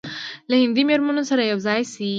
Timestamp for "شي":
1.93-2.09